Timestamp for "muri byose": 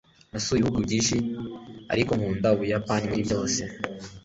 3.11-3.59